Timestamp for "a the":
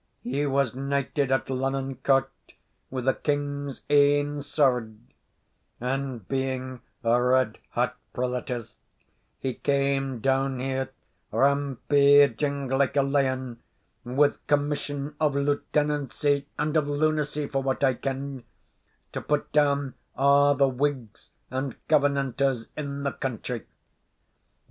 20.15-20.67